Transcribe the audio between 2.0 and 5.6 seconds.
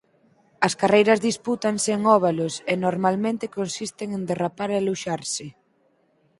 óvalos e normalmente consisten en derrapar e luxarse.